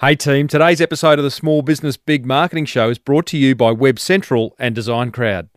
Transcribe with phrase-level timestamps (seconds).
[0.00, 3.54] Hey team, today's episode of the Small Business Big Marketing Show is brought to you
[3.54, 5.48] by Web Central and Design Crowd.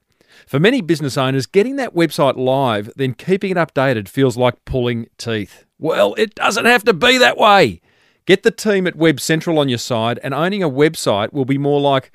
[0.47, 5.07] For many business owners, getting that website live, then keeping it updated feels like pulling
[5.17, 5.65] teeth.
[5.77, 7.81] Well, it doesn't have to be that way.
[8.25, 11.57] Get the team at Web Central on your side, and owning a website will be
[11.57, 12.13] more like,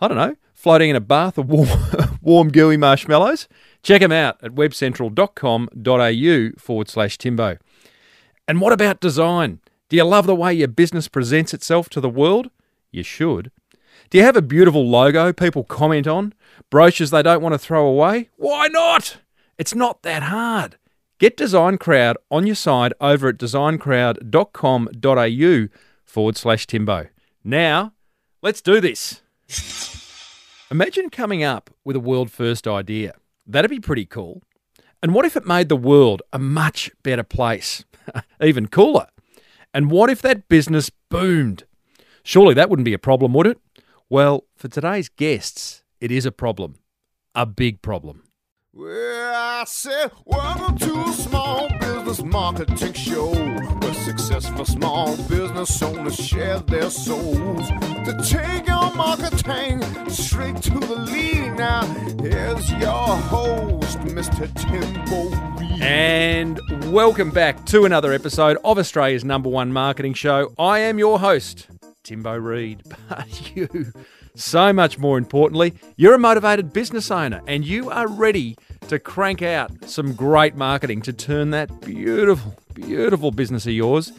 [0.00, 1.68] I don't know, floating in a bath of warm,
[2.22, 3.48] warm gooey marshmallows.
[3.82, 7.58] Check them out at webcentral.com.au forward slash Timbo.
[8.46, 9.58] And what about design?
[9.94, 12.50] Do you love the way your business presents itself to the world?
[12.90, 13.52] You should.
[14.10, 16.34] Do you have a beautiful logo people comment on?
[16.68, 18.28] Brochures they don't want to throw away?
[18.34, 19.18] Why not?
[19.56, 20.78] It's not that hard.
[21.20, 27.06] Get Design Crowd on your side over at designcrowd.com.au forward slash Timbo.
[27.44, 27.92] Now,
[28.42, 29.22] let's do this.
[30.72, 33.14] Imagine coming up with a world first idea.
[33.46, 34.42] That'd be pretty cool.
[35.04, 37.84] And what if it made the world a much better place?
[38.42, 39.06] Even cooler.
[39.74, 41.64] And what if that business boomed?
[42.22, 43.58] Surely that wouldn't be a problem, would it?
[44.08, 46.76] Well, for today's guests, it is a problem.
[47.34, 48.22] A big problem.
[48.76, 56.16] Well, I said, welcome to a small business marketing show where successful small business owners
[56.16, 61.54] share their souls to take your marketing straight to the lead.
[61.54, 61.86] Now,
[62.20, 64.52] here's your host, Mr.
[64.60, 65.80] Timbo Reed.
[65.80, 66.60] And
[66.92, 70.52] welcome back to another episode of Australia's number one marketing show.
[70.58, 71.68] I am your host,
[72.02, 72.82] Timbo Reed.
[73.08, 73.92] But you,
[74.36, 78.56] so much more importantly, you're a motivated business owner and you are ready
[78.88, 84.12] to crank out some great marketing to turn that beautiful, beautiful business of yours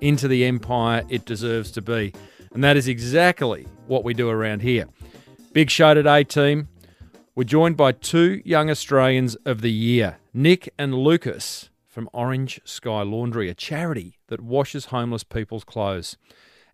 [0.00, 2.12] into the empire it deserves to be.
[2.54, 4.86] And that is exactly what we do around here.
[5.52, 6.68] Big show today, team.
[7.34, 13.02] We're joined by two young Australians of the year, Nick and Lucas from Orange Sky
[13.02, 16.16] Laundry, a charity that washes homeless people's clothes.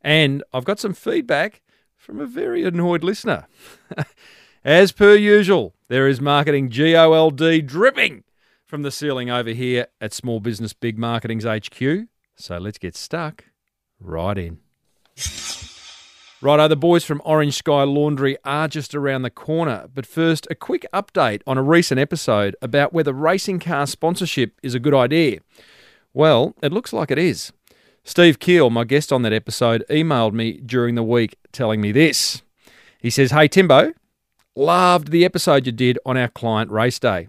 [0.02, 1.62] And I've got some feedback
[2.02, 3.46] from a very annoyed listener.
[4.64, 8.24] As per usual, there is marketing GOLD dripping
[8.66, 12.08] from the ceiling over here at Small Business Big Marketing's HQ.
[12.34, 13.44] So let's get stuck
[14.00, 14.58] right in.
[16.40, 19.88] Righto, the boys from Orange Sky Laundry are just around the corner.
[19.94, 24.74] But first, a quick update on a recent episode about whether racing car sponsorship is
[24.74, 25.38] a good idea.
[26.12, 27.52] Well, it looks like it is.
[28.04, 32.42] Steve Keel, my guest on that episode, emailed me during the week telling me this.
[32.98, 33.92] He says, Hey Timbo,
[34.56, 37.28] loved the episode you did on our client race day.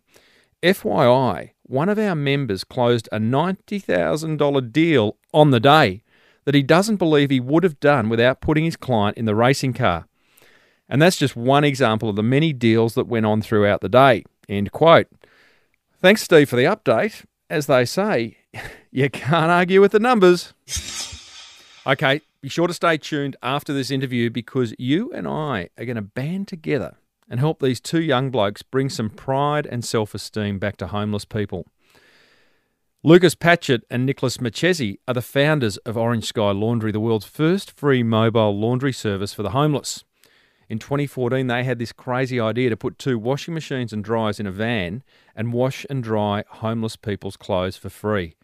[0.64, 6.02] FYI, one of our members closed a $90,000 deal on the day
[6.46, 9.74] that he doesn't believe he would have done without putting his client in the racing
[9.74, 10.08] car.
[10.90, 14.24] And that's just one example of the many deals that went on throughout the day.
[14.50, 15.08] End quote.
[16.02, 17.24] Thanks, Steve, for the update.
[17.50, 18.38] As they say,
[18.94, 20.54] you can't argue with the numbers.
[21.86, 25.96] Okay, be sure to stay tuned after this interview because you and I are going
[25.96, 26.96] to band together
[27.28, 31.26] and help these two young blokes bring some pride and self esteem back to homeless
[31.26, 31.66] people.
[33.04, 37.72] Lucas Patchett and Nicholas Marchesi are the founders of Orange Sky Laundry, the world's first
[37.72, 40.04] free mobile laundry service for the homeless.
[40.70, 44.46] In 2014, they had this crazy idea to put two washing machines and dryers in
[44.46, 45.04] a van
[45.36, 48.36] and wash and dry homeless people's clothes for free.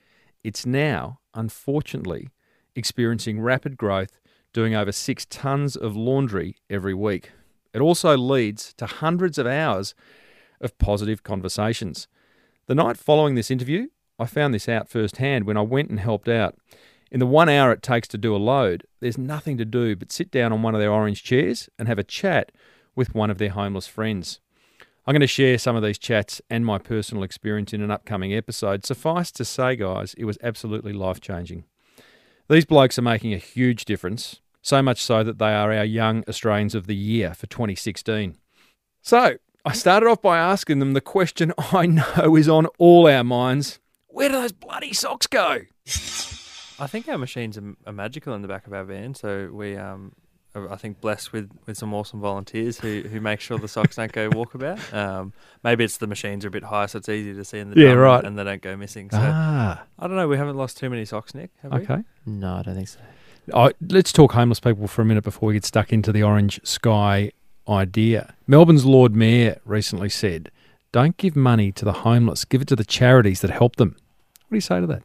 [0.44, 2.30] It's now, unfortunately,
[2.76, 4.20] experiencing rapid growth,
[4.54, 7.32] doing over six tons of laundry every week.
[7.74, 9.94] It also leads to hundreds of hours
[10.62, 12.08] of positive conversations.
[12.68, 16.28] The night following this interview, I found this out firsthand when I went and helped
[16.28, 16.56] out.
[17.12, 20.12] In the one hour it takes to do a load, there's nothing to do but
[20.12, 22.52] sit down on one of their orange chairs and have a chat
[22.96, 24.40] with one of their homeless friends.
[25.10, 28.32] I'm going to share some of these chats and my personal experience in an upcoming
[28.32, 28.86] episode.
[28.86, 31.64] Suffice to say, guys, it was absolutely life changing.
[32.48, 36.24] These blokes are making a huge difference, so much so that they are our Young
[36.30, 38.38] Australians of the Year for 2016.
[39.02, 43.24] So, I started off by asking them the question I know is on all our
[43.24, 45.62] minds where do those bloody socks go?
[46.78, 50.14] I think our machines are, magical in the back of our van, so we um
[50.56, 54.12] I think blessed with, with some awesome volunteers who, who make sure the socks don't
[54.12, 54.80] go walkabout.
[54.94, 55.32] Um,
[55.64, 57.80] maybe it's the machines are a bit higher, so it's easier to see in the
[57.80, 58.24] Yeah, right.
[58.26, 59.10] and they don't go missing.
[59.12, 60.28] So Ah, I don't know.
[60.28, 61.52] We haven't lost too many socks, Nick.
[61.62, 61.80] Have we?
[61.82, 62.04] okay.
[62.26, 63.00] No, I don't think so.
[63.54, 66.60] I, let's talk homeless people for a minute before we get stuck into the orange
[66.64, 67.32] sky
[67.68, 68.34] idea.
[68.48, 70.50] Melbourne's Lord Mayor recently said,
[70.92, 73.96] Don't give money to the homeless, give it to the charities that help them.
[74.48, 75.04] What do you say to that?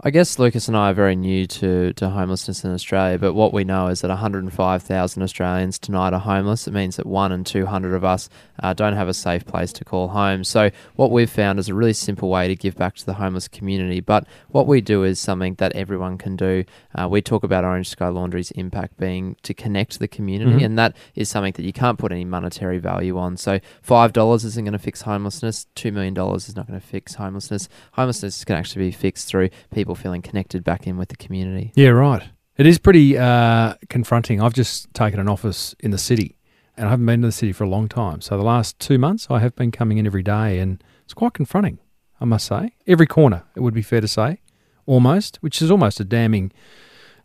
[0.00, 3.52] I guess Lucas and I are very new to, to homelessness in Australia, but what
[3.54, 6.66] we know is that 105,000 Australians tonight are homeless.
[6.66, 8.28] It means that one in 200 of us
[8.60, 10.42] uh, don't have a safe place to call home.
[10.42, 13.46] So, what we've found is a really simple way to give back to the homeless
[13.46, 14.00] community.
[14.00, 16.64] But what we do is something that everyone can do.
[16.94, 20.64] Uh, we talk about Orange Sky Laundry's impact being to connect the community, Mhm.
[20.64, 23.36] and that is something that you can't put any monetary value on.
[23.36, 27.68] So, $5 isn't going to fix homelessness, $2 million is not going to fix homelessness.
[27.92, 31.72] Homelessness can actually be fixed through people feeling connected back in with the community.
[31.74, 32.22] Yeah, right.
[32.56, 34.40] It is pretty uh, confronting.
[34.40, 36.36] I've just taken an office in the city,
[36.76, 38.20] and I haven't been to the city for a long time.
[38.20, 41.34] So the last two months, I have been coming in every day, and it's quite
[41.34, 41.78] confronting.
[42.20, 43.42] I must say, every corner.
[43.56, 44.40] It would be fair to say,
[44.86, 46.52] almost, which is almost a damning,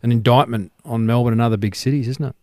[0.02, 2.36] an indictment on Melbourne and other big cities, isn't it?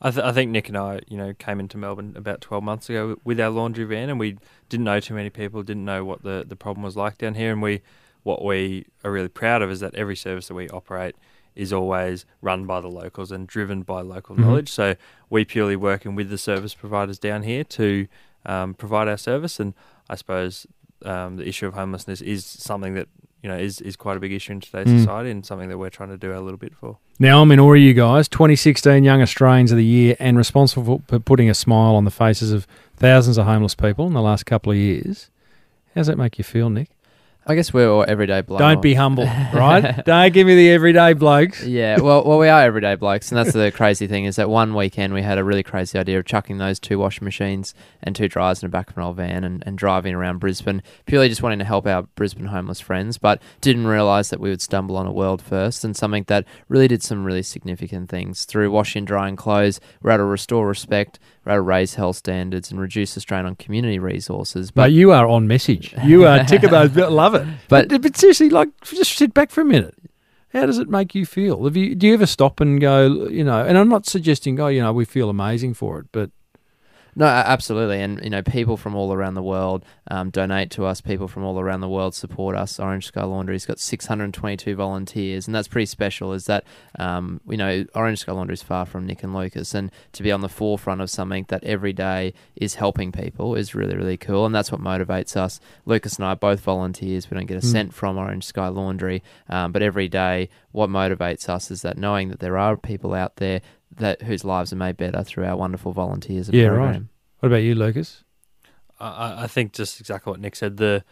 [0.00, 2.90] I, th- I think Nick and I, you know, came into Melbourne about 12 months
[2.90, 4.36] ago with our laundry van, and we
[4.68, 7.50] didn't know too many people, didn't know what the, the problem was like down here.
[7.50, 7.80] And we,
[8.26, 11.14] what we are really proud of is that every service that we operate
[11.54, 14.40] is always run by the locals and driven by local Mhm.
[14.40, 14.68] knowledge.
[14.68, 14.96] So
[15.30, 18.06] we purely working with the service providers down here to
[18.44, 19.58] um, provide our service.
[19.58, 19.74] And
[20.08, 20.66] I suppose
[21.04, 23.08] um, the issue of homelessness is something that
[23.42, 24.98] you know is is quite a big issue in today's Mm.
[25.00, 26.98] society, and something that we're trying to do our little bit for.
[27.18, 28.28] Now I'm in awe of you guys.
[28.28, 32.50] 2016 Young Australians of the Year, and responsible for putting a smile on the faces
[32.52, 35.30] of thousands of homeless people in the last couple of years.
[35.94, 36.88] How does that make you feel, Nick?
[37.48, 38.58] I guess we're all everyday blokes.
[38.58, 39.22] Don't be humble,
[39.54, 40.04] right?
[40.04, 41.64] Don't give me the everyday blokes.
[41.64, 44.74] Yeah, well, well, we are everyday blokes, and that's the crazy thing is that one
[44.74, 47.72] weekend we had a really crazy idea of chucking those two washing machines
[48.02, 50.82] and two dryers in the back of an old van and, and driving around Brisbane,
[51.06, 54.60] purely just wanting to help our Brisbane homeless friends, but didn't realise that we would
[54.60, 58.44] stumble on a world first and something that really did some really significant things.
[58.44, 62.70] Through washing drying clothes, we're able to restore respect, we're able to raise health standards
[62.70, 64.70] and reduce the strain on community resources.
[64.70, 65.94] But But you are on message.
[66.04, 66.94] You are tick of those.
[66.96, 67.46] Love it.
[67.68, 69.94] But- But, but seriously, like, just sit back for a minute.
[70.52, 71.64] How does it make you feel?
[71.64, 73.64] Have you do you ever stop and go, you know?
[73.64, 76.30] And I'm not suggesting, oh, you know, we feel amazing for it, but
[77.18, 81.00] No, absolutely, and you know, people from all around the world um, donate to us.
[81.00, 82.78] People from all around the world support us.
[82.78, 86.34] Orange Sky Laundry's got 622 volunteers, and that's pretty special.
[86.34, 86.64] Is that
[86.98, 90.30] um, you know, Orange Sky Laundry is far from Nick and Lucas, and to be
[90.30, 94.44] on the forefront of something that every day is helping people is really, really cool,
[94.44, 95.58] and that's what motivates us.
[95.86, 97.30] Lucas and I are both volunteers.
[97.30, 97.72] We don't get a Mm.
[97.72, 102.28] cent from Orange Sky Laundry, um, but every day, what motivates us is that knowing
[102.28, 103.62] that there are people out there
[103.96, 106.48] that whose lives are made better through our wonderful volunteers.
[106.48, 106.86] Yeah, program.
[106.92, 107.02] right.
[107.40, 108.24] what about you, Lucas?
[109.00, 110.76] I- I, I think just exactly what Nick said.
[110.78, 111.04] The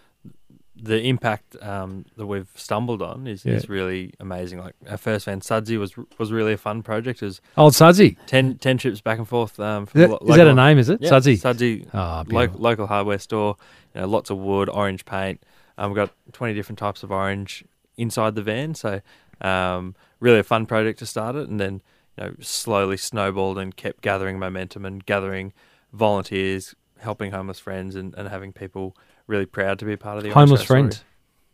[0.76, 3.52] the impact um, that we've stumbled on is, Yeah.
[3.54, 4.58] is really amazing.
[4.58, 7.22] Like our first van, Sudsy, was was really a fun project.
[7.22, 8.16] It was Old Sudsy.
[8.26, 9.60] 10, 10 trips back and forth.
[9.60, 10.78] Um, Is that, lo- is that a name?
[10.78, 11.36] Is it Yeah, Sudsy?
[11.36, 13.56] Sudsy, lo- local hardware store.
[13.94, 15.42] You know, lots of wood, orange paint.
[15.78, 17.64] Um, we've got twenty different types of orange
[17.96, 18.74] inside the van.
[18.74, 19.00] So
[19.40, 21.82] um, really a fun project to start it, and then
[22.18, 25.52] you know slowly snowballed and kept gathering momentum and gathering
[25.92, 28.96] volunteers, helping homeless friends, and, and having people
[29.26, 31.04] really proud to be a part of the Homeless friends.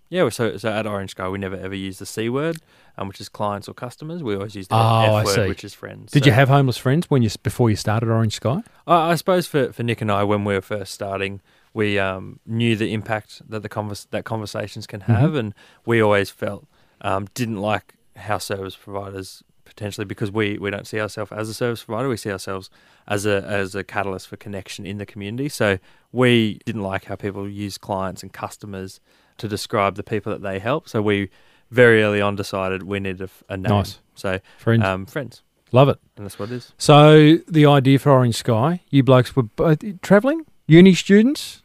[0.09, 2.57] Yeah, so so at Orange Sky, we never ever use the c word,
[2.99, 4.25] um, which is clients or customers.
[4.25, 6.11] We always use the Oh, f word, which is friends.
[6.11, 8.63] Did So- you have homeless friends when you before you started Orange Sky?
[8.89, 11.41] I, I suppose for, for Nick and I, when we were first starting,
[11.73, 15.13] we um, knew the impact that the convers- that conversations can Mm-hmm.
[15.13, 15.55] have, and
[15.87, 16.67] we always felt
[17.03, 21.55] um, didn't like how service providers potentially because we, we don't see ourselves as a
[21.55, 22.69] service provider, we see ourselves
[23.09, 25.49] as a as a catalyst for connection in the community.
[25.49, 25.79] So
[26.13, 29.01] we didn't like how people use clients and customers
[29.39, 30.89] to describe the people that they help.
[30.89, 31.31] So we
[31.71, 33.71] very early on decided we needed a, a name.
[33.71, 33.99] Nice.
[34.15, 35.43] So Friends, um, friends,
[35.73, 35.99] love it.
[36.17, 36.73] and that's what it is.
[36.77, 41.63] So the idea for Orange Sky, you blokes were both travelling, uni students.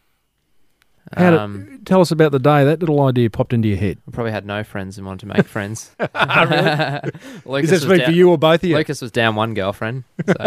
[1.16, 4.00] How did- Um, Tell us about the day that little idea popped into your head.
[4.08, 5.92] I probably had no friends and wanted to make friends.
[6.00, 6.10] Does
[7.46, 8.76] Lucas that was speak down, for you or both of you?
[8.76, 10.04] Lucas was down one girlfriend.
[10.26, 10.34] So.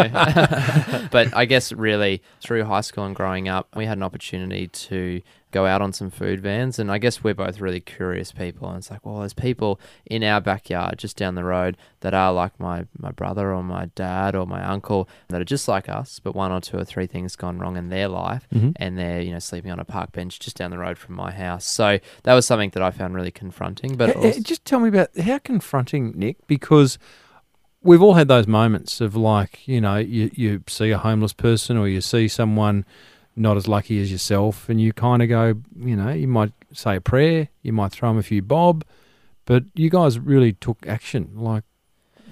[1.13, 5.23] but I guess really through high school and growing up, we had an opportunity to
[5.51, 6.79] go out on some food vans.
[6.79, 8.69] And I guess we're both really curious people.
[8.69, 12.33] And it's like, well, there's people in our backyard just down the road that are
[12.33, 16.21] like my, my brother or my dad or my uncle that are just like us,
[16.23, 18.75] but one or two or three things gone wrong in their life Mhm.
[18.77, 21.31] and they're, you know, sleeping on a park bench just down the road from my
[21.31, 21.67] house.
[21.67, 23.97] So that was something that I found really confronting.
[23.97, 26.99] But also, just tell me about how confronting, Nick, because
[27.83, 31.77] we've all had those moments of like, you know, you, you see a homeless person
[31.77, 32.85] or you see someone
[33.39, 36.97] not as lucky as yourself, and you kind of go, you know, you might say
[36.97, 38.85] a prayer, you might throw them a few bob,
[39.45, 41.31] but you guys really took action.
[41.35, 41.65] Like,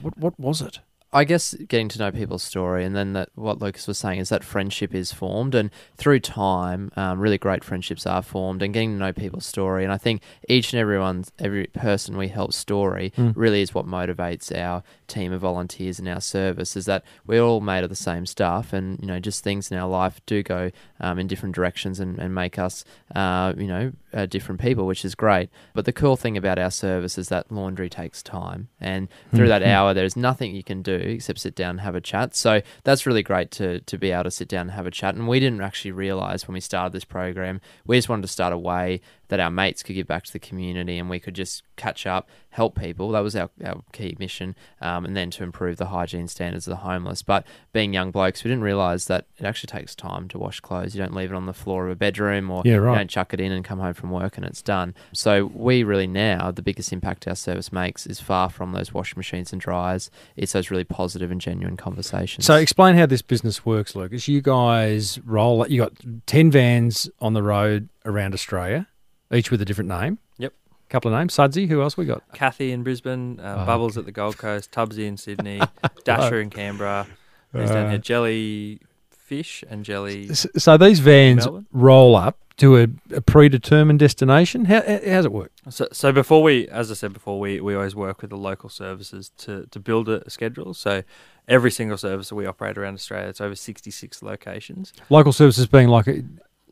[0.03, 0.81] what what was it?
[1.13, 4.29] I guess getting to know people's story, and then that what Lucas was saying is
[4.29, 8.93] that friendship is formed, and through time, um, really great friendships are formed, and getting
[8.95, 9.85] to know people's story.
[9.85, 13.33] And I think each and everyone's every person we help story Mm.
[13.37, 16.77] really is what motivates our team of volunteers and our service.
[16.77, 19.79] Is that we're all made of the same stuff, and you know, just things in
[19.79, 20.71] our life do go
[21.01, 22.85] um, in different directions and, and make us,
[23.15, 25.51] uh, you know, uh, different people, which is great.
[25.75, 29.63] But the cool thing about our service is that laundry takes time, and through that
[29.63, 29.67] Mhm.
[29.69, 32.35] hour, there's nothing you can do except sit down and have a chat.
[32.35, 35.15] So that's really great to to be able to sit down and have a chat.
[35.15, 38.53] And we didn't actually realize when we started this program, we just wanted to start
[38.53, 41.65] a way that our mates could give back to the community and we could just
[41.75, 43.11] catch up, help people.
[43.11, 46.71] That was our, our key mission, um, and then to improve the hygiene standards of
[46.71, 47.23] the homeless.
[47.23, 50.95] But being young blokes, we didn't realize that it actually takes time to wash clothes.
[50.95, 52.99] You don't leave it on the floor of a bedroom or Yeah, you right.
[52.99, 54.95] don't chuck it in and come home from work and it's done.
[55.13, 59.19] So we really now the biggest impact our service makes is far from those washing
[59.19, 60.11] machines and dryers.
[60.37, 62.45] It's those really positive and genuine conversations.
[62.47, 64.29] So explain how this business works, Lucas.
[64.29, 65.67] You guys roll.
[65.69, 65.93] You got
[66.27, 68.87] ten vans on the road around Australia,
[69.33, 70.19] each with a different name.
[70.39, 70.53] Yep.
[70.89, 71.35] Couple of names.
[71.35, 71.67] Sudsy.
[71.67, 72.23] Who else we got?
[72.33, 75.61] Kathy in Brisbane, uh, Oh, Bubbles at the Gold Coast, Tubbsy in Sydney,
[76.05, 77.07] Dasher in Canberra.
[77.53, 80.29] There's down Uh, here Jelly Fish and Jelly.
[80.35, 84.65] So these vans roll up to a, a predetermined destination.
[84.65, 85.53] How, how how's it work?
[85.69, 88.69] So, so before we, as I said before, we, we always work with the local
[88.71, 90.73] services to, to build a schedule.
[90.73, 91.03] So
[91.49, 94.93] every single service that we operate around Australia, it's over 66 locations.
[95.11, 96.23] Local services being like a,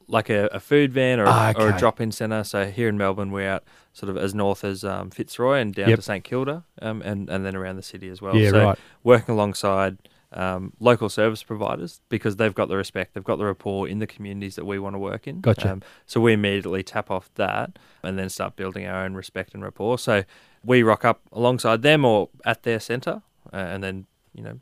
[0.09, 2.45] like a, a food van or, Ah, a, or a drop-in centre.
[2.45, 5.89] So here in Melbourne, we're out sort of as north as um, Fitzroy and down
[5.91, 5.97] Yep.
[5.99, 8.37] to St Kilda, um, and and then around the city as well.
[8.37, 8.79] yeah, so right.
[9.03, 9.97] working alongside
[10.35, 14.07] um, local service providers because they've got the respect, they've got the rapport in the
[14.07, 15.41] communities that we want to work in.
[15.41, 15.73] Gotcha.
[15.73, 19.63] Um, so we immediately tap off that and then start building our own respect and
[19.63, 19.99] rapport.
[19.99, 20.25] So
[20.65, 23.23] we rock up alongside them or at their centre,
[23.53, 24.59] uh, and then you know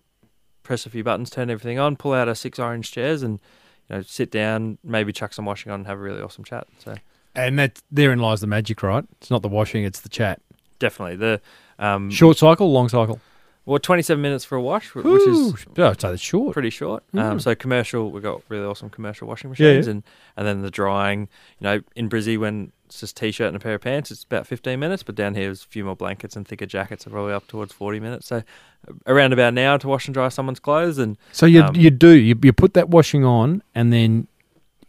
[0.63, 3.41] press a few buttons, turn everything on, pull out our six orange chairs, and
[3.89, 6.67] you know sit down, maybe chuck some washing on, and have a really awesome chat.
[6.85, 6.95] So
[7.35, 9.05] And that therein lies the magic, right?
[9.21, 10.41] It's not the washing; it's the chat.
[10.79, 11.41] definitely the
[11.79, 13.21] um, Short cycle, long cycle.
[13.65, 16.53] Well, twenty-seven minutes for a wash, wh- which is Ooh, oh, I'd say that's short.
[16.53, 17.05] pretty short.
[17.15, 17.23] Mm.
[17.23, 19.93] Um, so commercial, we've got really awesome commercial washing machines, yeah.
[19.93, 20.03] and
[20.37, 21.29] and then the drying.
[21.61, 24.47] You know, in Brizzy, when it's just t-shirt and a pair of pants, it's about
[24.47, 25.03] fifteen minutes.
[25.03, 27.73] But down here, there's a few more blankets and thicker jackets, are probably up towards
[27.73, 28.27] forty minutes.
[28.27, 28.37] So
[28.89, 31.91] uh, around about now to wash and dry someone's clothes, and So you Um, you
[31.91, 34.27] do you, you put that washing on, and then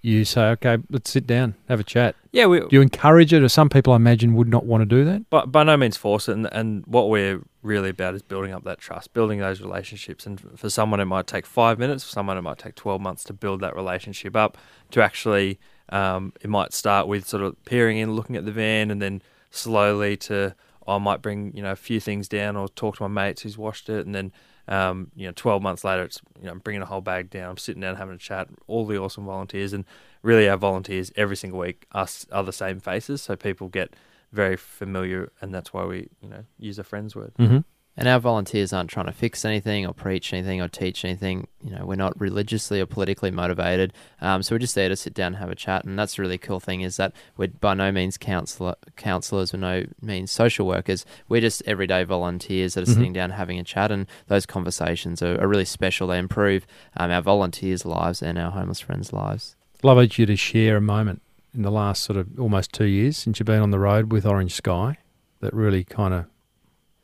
[0.01, 2.13] you say, okay, let's sit down, have a chat.
[2.33, 4.85] yeah, we Do you encourage it, or some people I imagine would not want to
[4.85, 5.29] do that?
[5.29, 6.33] but by no means force it.
[6.33, 10.25] And, and what we're really about is building up that trust, building those relationships.
[10.25, 12.03] And for someone, it might take five minutes.
[12.03, 14.57] For someone, it might take 12 months to build that relationship up.
[14.91, 18.91] To actually, um, it might start with sort of peering in, looking at the van,
[18.91, 20.55] and then slowly to,
[20.87, 23.57] I might bring, you know, a few things down or talk to my mates who's
[23.57, 24.05] washed it.
[24.05, 24.31] And then,
[24.67, 27.51] um, you know, 12 months later, it's, you know, I'm bringing a whole bag down.
[27.51, 29.73] I'm sitting down having a chat, all the awesome volunteers.
[29.73, 29.85] And
[30.21, 33.21] really, our volunteers every single week us are the same faces.
[33.21, 33.93] So people get,
[34.33, 37.31] very familiar, and that's why we, you know, use a friend's word.
[37.39, 37.59] Mm-hmm.
[37.95, 41.47] And our volunteers aren't trying to fix anything or preach anything or teach anything.
[41.63, 43.93] You know, we're not religiously or politically motivated.
[44.19, 45.85] Um, so we're just there to sit down and have a chat.
[45.85, 49.59] And that's the really cool thing is that we're by no means counselor, counselors, we're
[49.59, 51.05] no means social workers.
[51.29, 52.95] We're just everyday volunteers that are Mhm.
[52.95, 53.91] sitting down having a chat.
[53.91, 56.07] And those conversations are, are really special.
[56.07, 56.65] They improve
[56.97, 59.55] um, our volunteers' lives and our homeless friends' lives.
[59.83, 61.21] Love each you to share a moment
[61.53, 64.25] in the last sort of almost two years since you've been on the road with
[64.25, 64.97] Orange Sky
[65.39, 66.25] that really kind of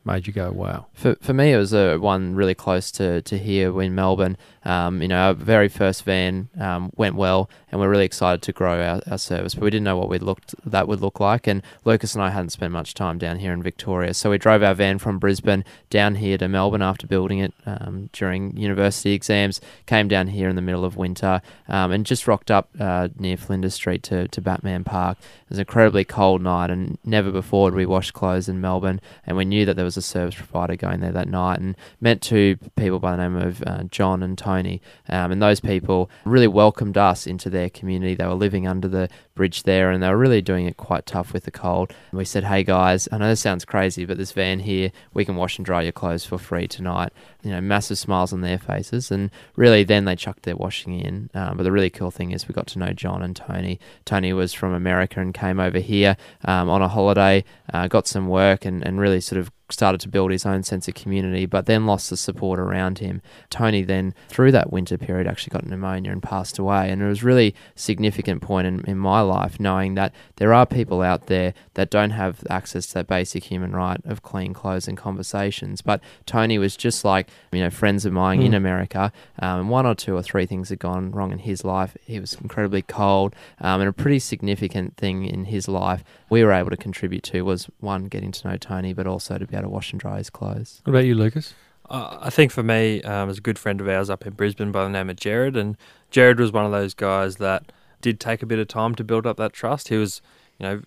[0.10, 0.88] made you go, wow.
[0.94, 4.38] For for me, it was a one really close to, to here in Melbourne.
[4.66, 8.52] Um, you know, our very first van um, went well, and we're really excited to
[8.52, 9.56] grow our, our service.
[9.56, 11.48] But we didn't know what we looked that would look like.
[11.48, 14.64] And Lucas and I hadn't spent much time down here in Victoria, so we drove
[14.64, 19.62] our van from Brisbane down here to Melbourne after building it um, during university exams.
[19.86, 23.38] Came down here in the middle of winter, um, and just rocked up uh, near
[23.38, 25.18] Flinders Street to, to Batman Park.
[25.20, 29.00] It was an incredibly cold night, and never before had we washed clothes in Melbourne.
[29.26, 32.22] And we knew that there was a service provider going there that night, and met
[32.22, 34.82] two people by the name of uh, John and Tony.
[35.08, 38.16] Um, and those people really welcomed us into their community.
[38.16, 41.34] They were living under the bridge there, and they were really doing it quite tough
[41.34, 41.94] with the cold.
[42.12, 45.26] And we said, "Hey guys, I know this sounds crazy, but this van here, we
[45.26, 47.14] can wash and dry your clothes for free tonight."
[47.44, 51.30] You know, massive smiles on their faces, and really then they chucked their washing in.
[51.34, 53.80] Um, but the really cool thing is we got to know John and Tony.
[54.06, 58.28] Tony was from America and came over here um, on a holiday, uh, got some
[58.28, 61.66] work, and, and really sort of started to build his own sense of community, but
[61.66, 63.22] then lost the support around him.
[63.50, 66.90] Tony then, through that winter period, actually got pneumonia and passed away.
[66.90, 71.02] And it was really significant point in, in my life knowing that there are people
[71.02, 74.98] out there that don't have access to that basic human right of clean clothes and
[74.98, 75.82] conversations.
[75.82, 79.12] But Tony was just like, you know, friends of mine in America.
[79.40, 81.96] Um, one or two or three things had gone wrong in his life.
[82.06, 86.52] He was incredibly cold, um, and a pretty significant thing in his life we were
[86.52, 89.70] able to contribute to was one, getting to know Tony, but also to be able
[89.70, 90.82] to wash and dry his clothes.
[90.84, 91.54] What about you, Lucas?
[91.90, 94.72] Uh, I think for me, um, as a good friend of ours up in Brisbane
[94.72, 95.76] by the name of Jared, and
[96.12, 99.26] Jared was one of those guys that did take a bit of time to build
[99.26, 99.90] up that trust.
[99.90, 100.22] He was,
[100.60, 100.82] you know,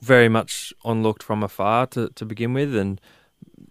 [0.00, 3.00] very much onlooked from afar to, to begin with, and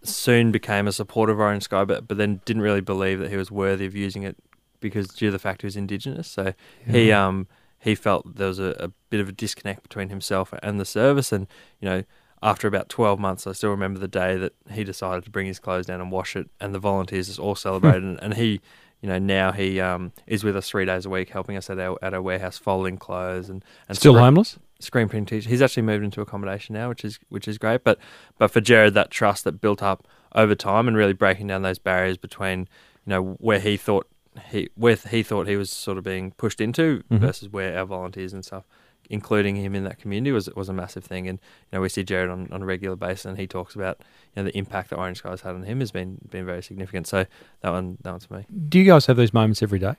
[0.03, 3.37] soon became a supporter of Orange Sky, but, but then didn't really believe that he
[3.37, 4.37] was worthy of using it
[4.79, 6.27] because due to the fact he was Indigenous.
[6.27, 6.53] So
[6.85, 7.47] he um
[7.79, 11.31] he felt there was a, a bit of a disconnect between himself and the service,
[11.31, 11.47] and
[11.79, 12.03] you know
[12.43, 15.59] after about 12 months, I still remember the day that he decided to bring his
[15.59, 18.03] clothes down and wash it, and the volunteers just all celebrated.
[18.03, 18.61] and, and he,
[19.01, 21.79] you know, now he um, is with us three days a week, helping us at
[21.79, 24.59] our at our warehouse, folding clothes and, and Still screen- homeless?
[24.79, 25.49] screen printing teacher.
[25.49, 27.83] He's actually moved into accommodation now, which is which is great.
[27.83, 27.99] But
[28.39, 31.77] but for Jared, that trust that built up over time and really breaking down those
[31.77, 32.61] barriers between
[33.05, 34.07] you know where he thought
[34.49, 37.19] he where he thought he was sort of being pushed into Mhm.
[37.19, 38.63] versus where our volunteers and stuff.
[39.11, 41.37] Including him in that community was was a massive thing, and
[41.71, 44.41] you know we see Jared on, on a regular basis, and he talks about you
[44.41, 47.07] know the impact that Orange Sky's had on him has been been very significant.
[47.07, 47.25] So
[47.61, 48.45] that one that one's me.
[48.69, 49.95] Do you guys have those moments every day?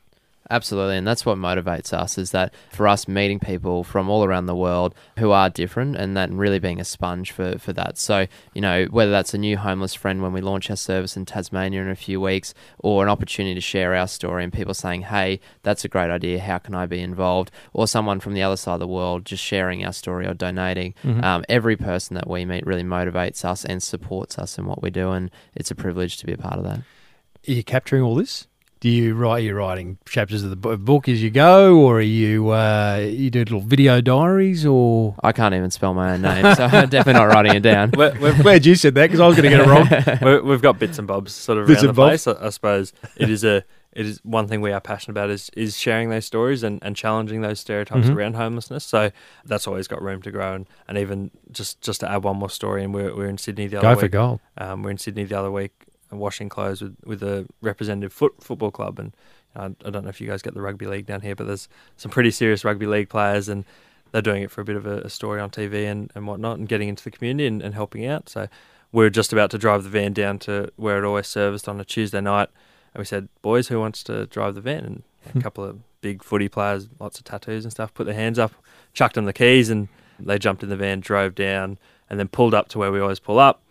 [0.51, 4.47] Absolutely, and that's what motivates us is that for us meeting people from all around
[4.47, 7.97] the world who are different and that really being a sponge for, for that.
[7.97, 11.25] So, you know, whether that's a new homeless friend when we launch our service in
[11.25, 15.03] Tasmania in a few weeks or an opportunity to share our story and people saying,
[15.03, 17.51] hey, that's a great idea, how can I be involved?
[17.73, 20.95] Or someone from the other side of the world just sharing our story or donating.
[21.25, 24.91] Um, every person that we meet really motivates us and supports us in what we
[24.91, 26.79] do, and it's a privilege to be a part of that.
[26.79, 28.49] Are you capturing all this?
[28.83, 29.37] Do you write?
[29.37, 33.31] Are you writing chapters of the book as you go, or are you uh, you
[33.31, 37.13] do little video diaries, or I can't even spell my own name, so I'm definitely
[37.13, 37.93] not writing it down.
[37.97, 40.43] We're, we're, glad you said that because I was going to get it wrong.
[40.43, 42.25] we we've got bits and bobs sort of Bits around the bobs.
[42.25, 42.27] place.
[42.37, 43.63] I, I suppose it is a
[43.93, 46.97] it is one thing we are passionate about is is sharing those stories and, and
[46.97, 48.17] challenging those stereotypes Mhm.
[48.17, 48.85] around homelessness.
[48.85, 49.13] So
[49.45, 50.55] that's always got room to grow.
[50.55, 53.69] And, and even just just to add one more story, and we're we're in Sydney
[53.69, 53.95] the other week.
[53.97, 54.41] Go for gold.
[54.59, 55.71] Um, we're in Sydney the other week
[56.19, 59.13] washing clothes with with a representative foot football club, and
[59.57, 61.69] I, I don't know if you guys get the rugby league down here, but there's
[61.97, 63.65] some pretty serious rugby league players and.
[64.11, 66.59] They're doing it for a bit of a, a story on TV and, and whatnot,
[66.59, 68.29] and getting into the community and, and helping out.
[68.29, 68.47] So
[68.93, 71.81] we are just about to drive the van down to where it always serviced on
[71.81, 72.51] a Tuesday night.
[72.93, 74.85] And we said, boys, who wants to drive the van?
[74.85, 75.41] And a hmm.
[75.41, 78.53] couple of big footy players, lots of tattoos and stuff, put their hands up,
[78.93, 79.89] chucked them the keys, and
[80.21, 81.79] they jumped in the van, drove down,
[82.11, 83.63] and then pulled up to where we always pull up.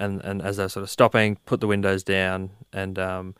[0.00, 3.34] And, and as they're sort of stopping, put the windows down, and um,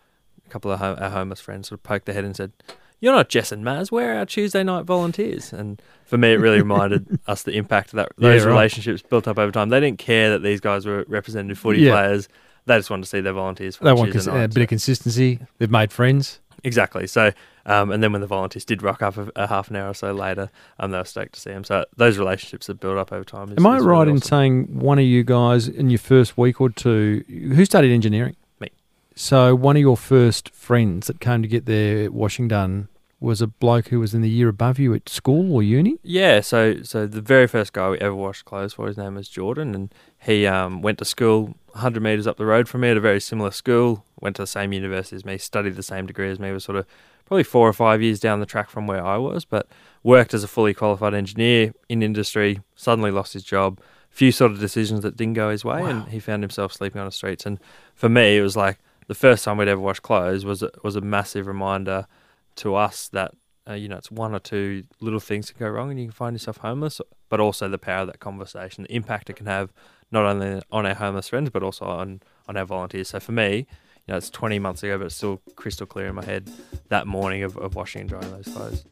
[0.47, 2.53] a couple of ho- our homeless friends sort of poked their head and said,
[3.01, 3.91] you're not Jess and Maz.
[3.91, 5.55] We're our Tuesday night volunteers.
[5.55, 8.53] And for me, it really reminded us the impact that Yeah, those right.
[8.53, 9.71] relationships built up over time.
[9.71, 11.93] They didn't care that these guys were representative footy Yeah.
[11.93, 12.29] players.
[12.67, 14.53] They just wanted to see their volunteers for They want cons- a night.
[14.53, 15.39] bit of consistency.
[15.57, 16.41] They've made friends.
[16.63, 17.07] Exactly.
[17.07, 17.33] So,
[17.67, 19.95] um, and then when the volunteers did rock up a, a half an hour or
[19.95, 21.65] so later, um, they were stoked to see him.
[21.65, 23.51] So those relationships that build up over time.
[23.51, 24.29] Is, Am I right really in awesome.
[24.29, 28.37] saying one of you guys in your first week or two who studied engineering?
[28.61, 28.71] Me.
[29.15, 32.89] So one of your first friends that came to get their washing done
[33.21, 35.99] was a bloke who was in the year above you at school or uni.
[36.03, 39.29] Yeah, so so the very first guy we ever washed clothes for, his name was
[39.29, 42.97] Jordan, and he um, went to school 100 metres up the road from me at
[42.97, 46.31] a very similar school, went to the same university as me, studied the same degree
[46.31, 46.87] as me, was sort of
[47.31, 49.69] probably four or five years down the track from where I was, but
[50.03, 53.79] worked as a fully qualified engineer in industry, suddenly lost his job,
[54.11, 57.07] few sort of decisions that didn't go his way, and he found himself sleeping on
[57.07, 57.47] the streets.
[57.47, 57.61] And
[57.95, 60.97] for me, it was like the first time we'd ever washed clothes was a, was
[60.97, 62.09] a massive reminder
[62.57, 63.31] to us that
[63.69, 66.13] uh, you know it's one or two little things that go wrong and you can
[66.13, 69.73] find yourself homeless, but also the power of that conversation, the impact it can have
[70.11, 73.11] not only on our homeless friends but also on on our volunteers.
[73.11, 73.69] So for me,
[74.11, 76.51] know, it's 20 months ago, but it's still crystal clear in my head
[76.89, 78.85] that morning of, of washing and drying those clothes.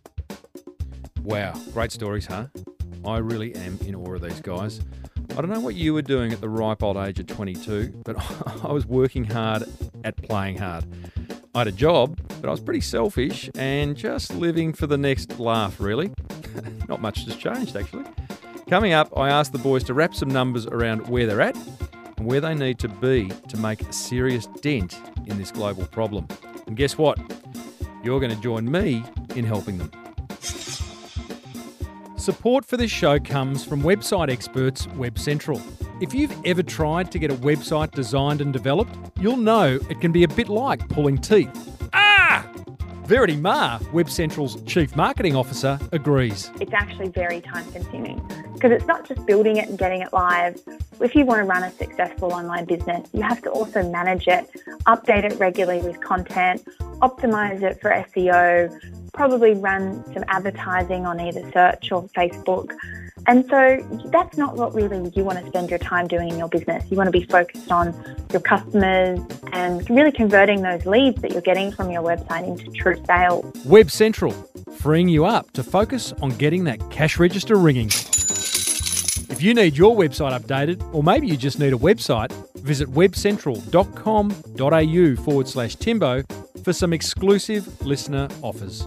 [1.22, 2.46] Wow, great stories, huh?
[3.04, 4.80] I really am in awe of these guys.
[5.32, 8.16] I don't know what you were doing at the ripe old age of 22, but
[8.64, 9.64] I was working hard
[10.04, 10.84] at playing hard.
[11.54, 15.38] I had a job, but I was pretty selfish and just living for the next
[15.38, 16.12] laugh, really.
[16.88, 18.04] Not much has changed, actually.
[18.68, 21.56] Coming up, I asked the boys to wrap some numbers around where they're at
[22.20, 26.26] where they need to be to make a serious dent in this global problem.
[26.66, 27.18] And guess what?
[28.02, 29.02] You're going to join me
[29.34, 29.90] in helping them.
[32.16, 35.62] Support for this show comes from website experts Web Central.
[36.00, 40.12] If you've ever tried to get a website designed and developed, you'll know it can
[40.12, 41.50] be a bit like pulling teeth.
[41.92, 42.46] Ah!
[43.04, 46.50] Verity Ma, Web Central's Chief Marketing Officer, agrees.
[46.60, 48.20] it's actually very time consuming
[48.52, 50.60] because it's not just building it and getting it live.
[51.00, 54.50] If you want to run a successful online business, you have to also manage it,
[54.86, 56.66] update it regularly with content,
[57.00, 62.76] optimize it for SEO, probably run some advertising on either search or Facebook.
[63.28, 66.48] And so that's not what really you want to spend your time doing in your
[66.48, 66.84] business.
[66.90, 67.94] You want to be focused on
[68.32, 69.20] your customers
[69.52, 73.44] and really converting those leads that you're getting from your website into true sales.
[73.64, 74.32] Web Central,
[74.78, 77.90] freeing you up to focus on getting that cash register ringing.
[79.28, 85.24] If you need your website updated, or maybe you just need a website, visit webcentral.com.au
[85.24, 86.22] forward slash Timbo
[86.64, 88.86] for some exclusive listener offers.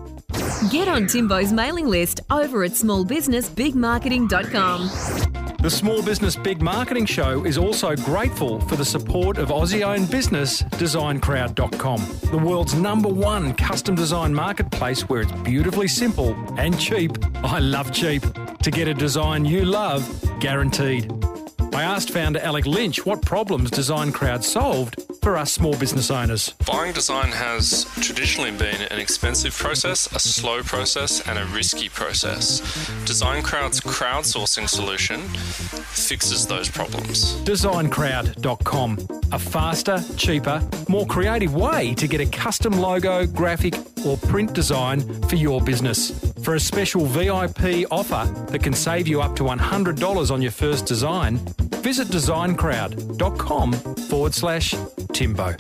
[0.69, 5.41] Get on Timbo's mailing list over at smallbusinessbigmarketing.com.
[5.61, 10.09] The Small Business Big Marketing Show is also grateful for the support of Aussie owned
[10.09, 17.11] business DesignCrowd.com, the world's number one custom design marketplace where it's beautifully simple and cheap.
[17.43, 18.23] I love cheap.
[18.63, 20.01] To get a design you love,
[20.41, 21.09] guaranteed.
[21.73, 26.53] I asked founder Alec Lynch what problems Design Crowd solved for us small business owners.
[26.65, 32.59] Buying design has traditionally been an expensive process, a slow process, and a risky process.
[33.05, 37.35] Design Crowd's crowdsourcing solution fixes those problems.
[37.43, 44.53] DesignCrowd.com, a faster, cheaper, more creative way to get a custom logo, graphic, or print
[44.53, 46.11] design for your business.
[46.43, 50.85] For a special VIP offer that can save you up to $100 on your first
[50.85, 51.37] design,
[51.81, 54.75] visit designcrowd.com forward slash
[55.13, 55.55] Timbo.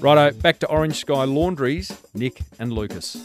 [0.00, 3.16] Righto, back to Orange Sky Laundry's, Nick and Lucas.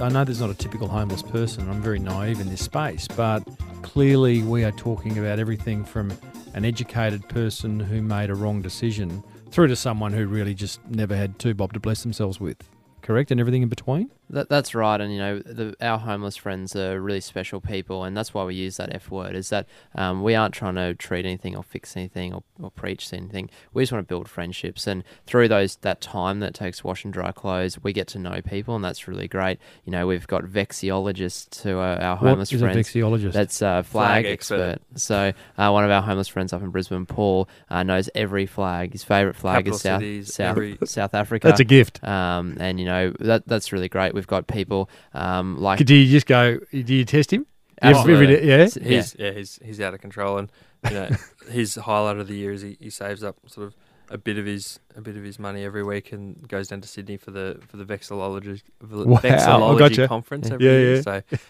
[0.00, 1.68] I know there's not a typical homeless person.
[1.70, 3.40] I'm very naive in this space, but
[3.82, 6.12] clearly we are talking about everything from
[6.54, 11.16] an educated person who made a wrong decision through to someone who really just never
[11.16, 12.68] had two bob to bless themselves with.
[13.02, 13.30] Correct?
[13.30, 14.10] And everything in between?
[14.30, 18.16] That, that's right, and you know the, our homeless friends are really special people, and
[18.16, 19.36] that's why we use that F word.
[19.36, 23.12] Is that um, we aren't trying to treat anything or fix anything or, or preach
[23.12, 23.50] anything.
[23.72, 27.12] We just want to build friendships, and through those that time that takes wash and
[27.12, 29.58] dry clothes, we get to know people, and that's really great.
[29.84, 32.76] You know, we've got vexillologists who are our homeless what is friends.
[32.76, 33.32] a vexillologist?
[33.32, 34.60] That's a flag, Flag expert.
[34.60, 35.00] expert.
[35.00, 38.92] So uh, one of our homeless friends up in Brisbane, Paul, uh, knows every flag.
[38.92, 41.46] His favourite flag Capital is South cities, South, every- South Africa.
[41.46, 42.02] That's a gift.
[42.02, 44.14] Um, and you know that that's really great.
[44.16, 47.46] We've got people um, like Do you just go, do you test him?
[47.82, 48.14] Absolutely.
[48.14, 48.64] Every day- yeah?
[48.64, 48.88] S- yeah.
[48.96, 50.50] He's, yeah, he's he's out of control, and
[50.88, 51.08] you know
[51.50, 53.76] his highlight of the year is he, he saves up sort of
[54.08, 56.88] a bit of his a bit of his money every week and goes down to
[56.88, 60.08] Sydney for the for the vexillology Wow, I vexillology gotcha.
[60.08, 60.94] conference every Yeah, year.
[60.96, 61.02] yeah.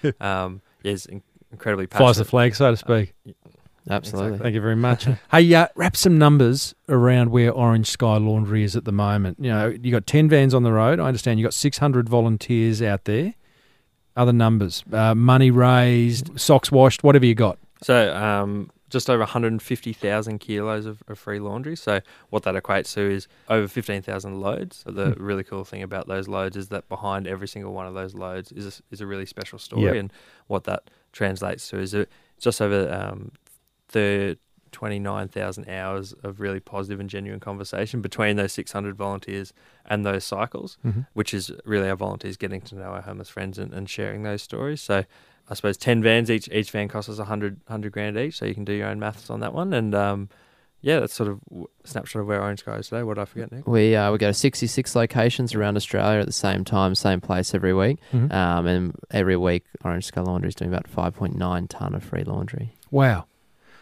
[0.03, 2.05] So um, yeah, he's in- incredibly passionate.
[2.07, 3.15] Flies the flag, so to speak.
[3.89, 4.39] Absolutely.
[4.39, 5.07] Thank you very much.
[5.31, 9.39] hey, uh, wrap some numbers around where Orange Sky Laundry is at the moment.
[9.41, 10.99] You know, you got ten vans on the road.
[11.01, 13.35] I understand you got six hundred volunteers out there.
[14.17, 17.59] Other numbers, uh, money raised, socks washed, whatever you got.
[17.83, 21.77] So um, just over 150,000 kilos of, of free laundry.
[21.77, 24.85] So what that equates to is over 15,000 loads.
[24.85, 27.93] So the really cool thing about those loads is that behind every single one of
[27.95, 29.95] those loads is a, is a really special story, Yep.
[29.97, 30.13] and
[30.47, 32.07] what that translates to is a,
[32.39, 33.33] just over um,
[33.89, 34.39] the
[34.73, 39.53] 29,000 hours of really positive and genuine conversation between those 600 volunteers
[39.87, 40.77] and those cycles,
[41.15, 44.43] which is really our volunteers getting to know our homeless friends and, and sharing those
[44.43, 44.81] stories.
[44.83, 45.05] So
[45.49, 48.55] I suppose 10 vans, each each van costs us 100, 100 grand each, so you
[48.55, 49.73] can do your own maths on that one.
[49.73, 50.29] And um,
[50.83, 53.03] yeah, that's sort of w- a snapshot of where Orange Sky is today.
[53.03, 53.67] What did I forget, Nick?
[53.67, 57.55] We uh, we go to 66 locations around Australia at the same time, same place
[57.55, 57.99] every week.
[58.13, 58.33] Mhm.
[58.33, 62.75] Um, and every week, Orange Sky Laundry is doing about 5.9 ton of free laundry.
[62.91, 63.27] Wow,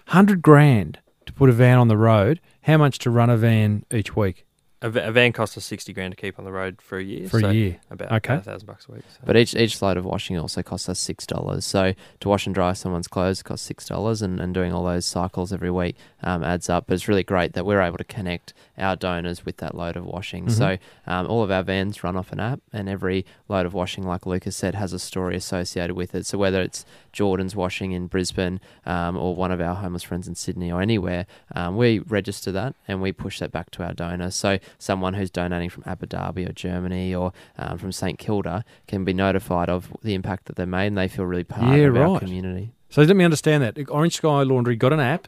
[0.08, 2.40] hundred grand to put a van on the road.
[2.62, 4.46] How much to run a van each week
[4.80, 7.28] A, a van costs us 60 grand to keep on the road for a year.
[7.28, 7.76] for so a year?
[7.90, 8.34] About Okay.
[8.36, 9.02] a thousand bucks a week.
[9.12, 9.20] So.
[9.24, 11.64] But each each load of washing also costs us six dollars.
[11.66, 15.04] So to wash and dry someone's clothes costs six dollars, and, and doing all those
[15.06, 16.86] cycles every week um, adds up.
[16.86, 20.04] But it's really great that we're able to connect our donors with that load of
[20.04, 20.48] washing.
[20.50, 24.04] So um, all of our vans run off an app, and every load of washing,
[24.04, 26.26] like Lucas said, has a story associated with it.
[26.26, 26.84] So whether it's
[27.14, 31.24] Jordan's washing in Brisbane um, or one of our homeless friends in Sydney or anywhere,
[31.54, 34.30] um, we register that and we push that back to our donor.
[34.30, 39.04] So someone who's donating from Abu Dhabi or Germany or um, from St Kilda can
[39.04, 41.96] be notified of the impact that they made and they feel really part Yeah, of
[41.96, 42.72] our community.
[42.90, 43.78] So let me understand that.
[43.88, 45.26] Orange Sky Laundry got an app.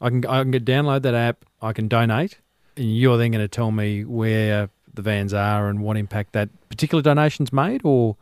[0.00, 1.44] I can I can get download that app.
[1.62, 2.38] I can donate,
[2.76, 6.48] and you're then going to tell me where the vans are and what impact that
[6.68, 8.16] particular donation's made, or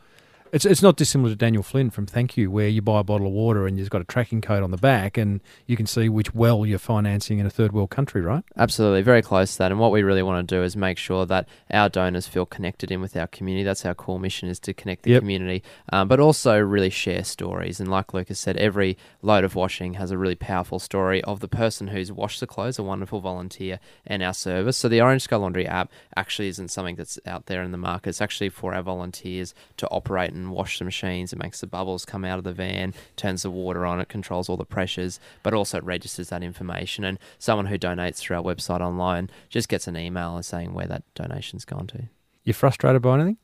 [0.52, 3.26] It's it's not dissimilar to Daniel Flynn from Thank You, where you buy a bottle
[3.26, 6.10] of water and you've got a tracking code on the back, and you can see
[6.10, 8.44] which well you're financing in a third world country, right?
[8.58, 9.70] Absolutely, very close to that.
[9.70, 12.90] And what we really want to do is make sure that our donors feel connected
[12.90, 13.64] in with our community.
[13.64, 15.20] That's our core mission is to connect the Yep.
[15.22, 17.80] community, um, but also really share stories.
[17.80, 21.48] And like Lucas said, every load of washing has a really powerful story of the
[21.48, 24.76] person who's washed the clothes, a wonderful volunteer, and our service.
[24.76, 28.10] So the Orange Sky Laundry app actually isn't something that's out there in the market.
[28.10, 31.32] It's actually for our volunteers to operate and wash the machines.
[31.32, 34.48] It makes the bubbles come out of the van, turns the water on, it controls
[34.48, 37.04] all the pressures, but also registers that information.
[37.04, 41.02] And someone who donates through our website online just gets an email saying where that
[41.14, 42.08] donation's gone to.
[42.44, 43.36] You frustrated by anything?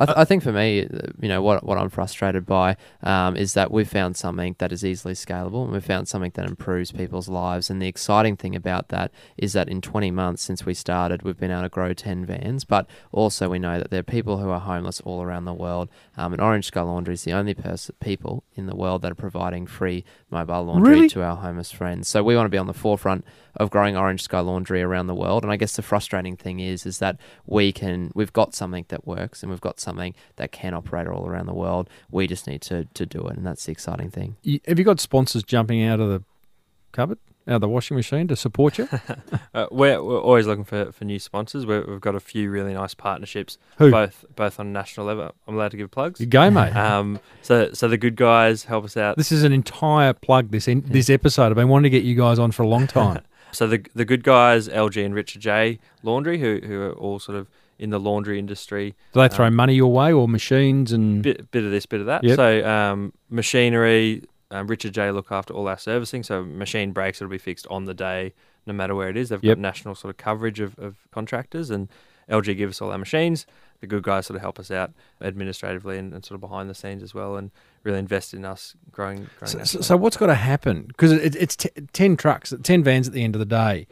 [0.00, 0.88] I, th- I think for me,
[1.20, 4.84] you know, what what I'm frustrated by um, is that we've found something that is
[4.84, 7.70] easily scalable, and we've found something that improves people's lives.
[7.70, 11.38] And the exciting thing about that is that in 20 months since we started, we've
[11.38, 12.64] been able to grow 10 vans.
[12.64, 15.88] But also, we know that there are people who are homeless all around the world,
[16.16, 19.16] um, and Orange Sky Laundry is the only pers- people in the world that are
[19.16, 21.08] providing free mobile laundry Really?
[21.10, 22.08] to our homeless friends.
[22.08, 23.24] So we want to be on the forefront
[23.56, 25.44] of growing Orange Sky Laundry around the world.
[25.44, 29.06] And I guess the frustrating thing is, is that we can, we've got something that
[29.06, 31.88] works, and we've got something that can operate all around the world.
[32.10, 34.36] We just need to to do it, and that's the exciting thing.
[34.66, 36.22] Have you got sponsors jumping out of the
[36.92, 38.88] cupboard, out of the washing machine to support you?
[39.54, 41.64] Uh, we're, we're always looking for, for new sponsors.
[41.64, 43.92] We're, we've got a few really nice partnerships, Who?
[43.92, 45.32] both both on national level.
[45.46, 46.18] I'm allowed to give plugs.
[46.18, 46.74] You go, mate.
[46.74, 49.16] Um, so so the good guys help us out.
[49.16, 50.50] This is an entire plug.
[50.50, 51.50] This in, this episode.
[51.50, 53.22] I've been wanting to get you guys on for a long time.
[53.52, 57.38] So the the good guys, LG and Richard J Laundry, who who are all sort
[57.38, 57.46] of
[57.78, 58.94] in the laundry industry.
[59.12, 62.00] Do they throw Um, money your way or machines and Bit bit of this, bit
[62.00, 62.22] of that.
[62.24, 62.36] Yep.
[62.36, 64.22] So um, machinery.
[64.50, 66.22] Um, Richard J look after all our servicing.
[66.22, 68.34] So machine breaks, it'll be fixed on the day,
[68.66, 69.30] no matter where it is.
[69.30, 69.56] They've Yep.
[69.56, 71.88] got national sort of coverage of, of contractors, and
[72.30, 73.46] LG give us all our machines.
[73.80, 76.74] The good guys sort of help us out administratively and, and sort of behind the
[76.74, 77.50] scenes as well, and
[77.82, 79.28] really invest in us growing.
[79.38, 80.84] growing So, so, so what's got to happen?
[80.86, 83.88] Because it, it's t- ten trucks, ten vans at the end of the day.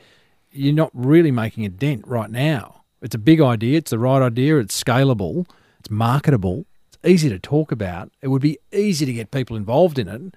[0.52, 2.81] You're not really making a dent right now.
[3.02, 3.78] It's a big idea.
[3.78, 4.58] It's the right idea.
[4.58, 5.46] It's scalable.
[5.80, 6.64] It's marketable.
[6.88, 8.12] It's easy to talk about.
[8.22, 10.34] It would be easy to get people involved in it.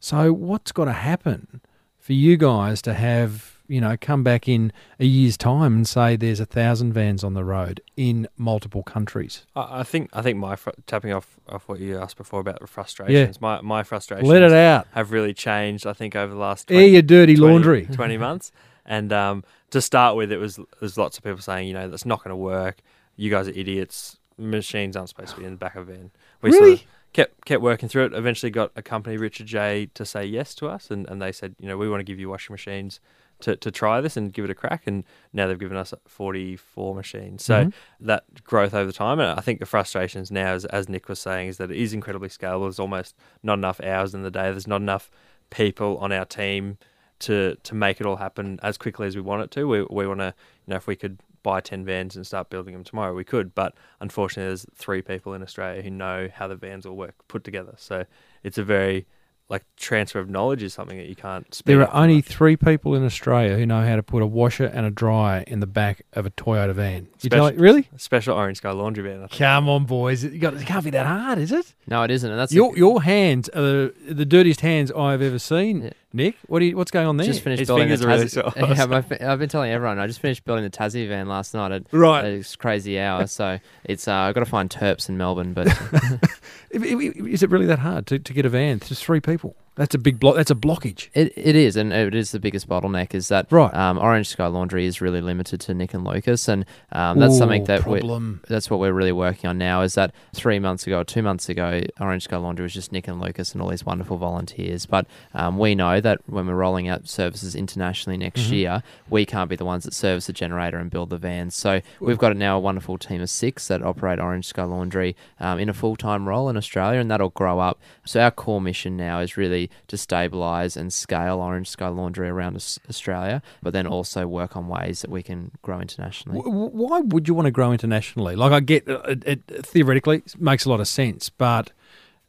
[0.00, 1.60] So what's got to happen
[1.98, 6.14] for you guys to have you know come back in a year's time and say
[6.14, 9.44] there's a thousand vans on the road in multiple countries?
[9.54, 12.66] I think I think my fr- tapping off off what you asked before about the
[12.66, 13.40] frustrations.
[13.40, 14.28] My my frustrations.
[14.28, 14.86] Let it out.
[14.92, 15.86] Have really changed.
[15.86, 17.86] I think over the last Air your dirty 20 laundry.
[17.86, 18.52] 20 months.
[18.86, 22.06] And um, to start with, it was there's lots of people saying, you know, that's
[22.06, 22.80] not going to work.
[23.16, 24.18] You guys are idiots.
[24.38, 26.10] Machines aren't supposed to be in the back of a van.
[26.42, 28.12] We sort of kept kept working through it.
[28.14, 31.56] Eventually, got a company, Richard J, to say yes to us, and, and they said,
[31.58, 33.00] you know, we want to give you washing machines
[33.40, 34.86] to, to try this and give it a crack.
[34.86, 37.44] And now they've given us 44 machines.
[37.44, 37.72] So Mhm.
[38.00, 41.48] that growth over time, and I think the frustrations now, is, as Nick was saying,
[41.48, 42.62] is that it is incredibly scalable.
[42.66, 44.50] There's almost not enough hours in the day.
[44.50, 45.10] There's not enough
[45.50, 46.78] people on our team
[47.20, 49.66] to to make it all happen as quickly as we want it to.
[49.66, 50.34] We we want to,
[50.66, 53.54] you know, if we could buy ten vans and start building them tomorrow, we could.
[53.54, 57.44] But unfortunately, there's three people in Australia who know how the vans all work put
[57.44, 57.74] together.
[57.76, 58.04] So
[58.42, 59.06] it's a very
[59.48, 61.62] like transfer of knowledge is something that you can't.
[61.64, 62.24] There are only much.
[62.24, 65.60] three people in Australia who know how to put a washer and a dryer in
[65.60, 67.02] the back of a Toyota van.
[67.20, 67.88] You Special- tell really?
[67.96, 69.18] special Orange Sky laundry van.
[69.18, 69.32] I think.
[69.38, 70.24] Come on, boys!
[70.24, 71.74] It, got, it can't be that hard, is it?
[71.86, 75.38] No, it isn't, and that's Your your hands are the, the dirtiest hands I've ever
[75.38, 75.82] seen.
[75.82, 75.90] Yeah.
[76.12, 77.26] Nick, what do you, what's going on there?
[77.26, 78.76] just finished His building the fingers are really Tassie.
[78.78, 79.98] yeah, my I've been telling everyone.
[79.98, 82.24] I just finished building the Tassie van last night at Right.
[82.24, 83.26] at this crazy hour.
[83.26, 85.66] So it's uh, I've got to find Terps in Melbourne, but
[86.70, 88.80] If- if- Is it really that hard to, to get a van?
[88.80, 89.56] Just three people.
[89.76, 90.36] That's a big block.
[90.36, 91.10] That's a blockage.
[91.12, 93.14] It, it is, and it is the biggest bottleneck.
[93.14, 93.72] Is that Right.
[93.74, 97.62] Um, Orange Sky Laundry is really limited to Nick and Lucas, and um, that's something
[97.62, 98.00] Ooh, that we
[98.48, 99.82] that's what we're really working on now.
[99.82, 103.06] Is that three months ago, or two months ago, Orange Sky Laundry was just Nick
[103.06, 104.86] and Lucas and all these wonderful volunteers.
[104.86, 108.52] But um, we know that when we're rolling out services internationally next Mhm.
[108.52, 111.54] year, we can't be the ones that service the generator and build the vans.
[111.54, 115.58] So we've got now a wonderful team of six that operate Orange Sky Laundry um,
[115.58, 117.78] in a full time role in Australia, and that'll grow up.
[118.06, 122.56] So our core mission now is really to stabilise and scale Orange Sky Laundry around
[122.88, 126.40] Australia, but then also work on ways that we can grow internationally.
[126.40, 128.36] Why would you want to grow internationally?
[128.36, 131.72] Like, I get uh, it, it theoretically it makes a lot of sense, but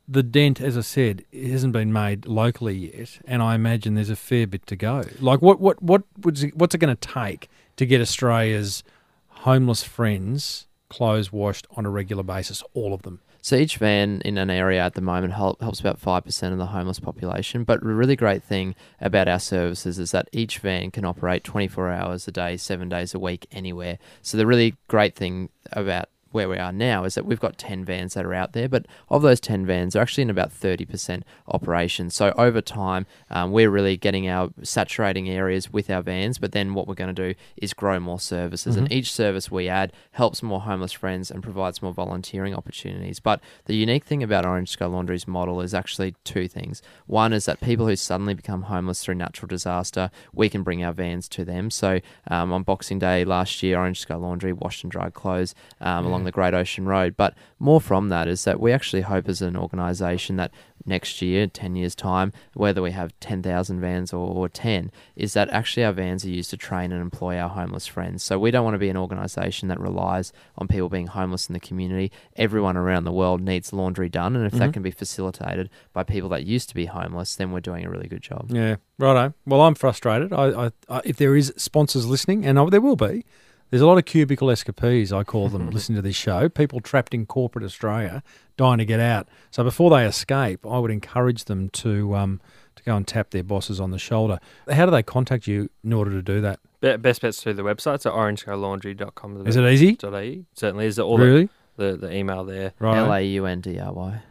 [0.07, 4.15] the dent, as I said, hasn't been made locally yet, and I imagine there's a
[4.15, 5.03] fair bit to go.
[5.19, 8.83] Like, what what what would it- what's it going to take to get Australia's
[9.27, 13.19] homeless friends clothes washed on a regular basis, all of them?
[13.41, 16.99] So each van in an area at the moment helps about 5% of the homeless
[16.99, 17.63] population.
[17.63, 21.89] But the really great thing about our services is that each van can operate 24
[21.89, 23.99] hours a day, seven days a week, anywhere.
[24.21, 27.85] So the really great thing about where we are now is that we've got 10
[27.85, 31.23] vans that are out there, but of those 10 vans, they're actually in about 30%
[31.47, 32.09] operation.
[32.09, 36.73] So over time, um, we're really getting our saturating areas with our vans, but then
[36.73, 38.75] what we're going to do is grow more services.
[38.75, 43.19] And each service we add helps more homeless friends and provides more volunteering opportunities.
[43.19, 46.81] But the unique thing about Orange Sky Laundry's model is actually two things.
[47.05, 50.93] One is that people who suddenly become homeless through natural disaster, we can bring our
[50.93, 51.69] vans to them.
[51.71, 56.05] So um, on Boxing Day last year, Orange Sky Laundry washed and dried clothes um,
[56.17, 56.25] along mm.
[56.25, 57.15] the Great Ocean Road.
[57.15, 60.51] But more from that is that we actually hope as an organisation that
[60.85, 65.49] next year, 10 years' time, whether we have 10,000 vans or, or 10, is that
[65.49, 68.23] actually our vans are used to train and employ our homeless friends.
[68.23, 71.53] So we don't want to be an organisation that relies on people being homeless in
[71.53, 72.11] the community.
[72.35, 74.35] Everyone around the world needs laundry done.
[74.35, 74.71] And if that mm-hmm.
[74.71, 78.07] can be facilitated by people that used to be homeless, then we're doing a really
[78.07, 78.49] good job.
[78.49, 79.33] Yeah, righto.
[79.45, 80.31] Well, I'm frustrated.
[80.31, 83.25] I, I, I if there is sponsors listening, and I, there will be,
[83.69, 85.11] there's a lot of cubicle escapees.
[85.11, 85.69] I call them.
[85.71, 88.23] listening to this show, people trapped in corporate Australia,
[88.55, 89.27] dying to get out.
[89.51, 92.41] So before they escape, I would encourage them to um,
[92.75, 94.39] to go and tap their bosses on the shoulder.
[94.69, 96.59] How do they contact you in order to do that?
[96.81, 99.47] Be- Best bets through the website, so orangeskylaundry.com.
[99.47, 99.97] Is it easy?
[100.03, 100.45] .au.
[100.53, 100.99] Certainly is.
[100.99, 101.49] All Really?
[101.75, 102.73] the, the, the email there.
[102.79, 102.97] Right.
[102.97, 104.21] L A U N D R Y.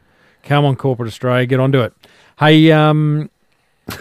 [0.43, 1.93] Come on, corporate Australia, get on onto it.
[2.39, 3.31] Hey, um,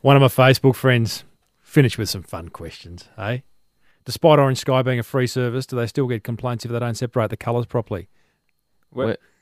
[0.00, 1.24] one of my Facebook friends
[1.60, 3.08] finish with some fun questions.
[3.16, 3.42] Hey,
[4.06, 6.94] despite Orange Sky being a free service, do they still get complaints if they don't
[6.94, 8.08] separate the colours properly?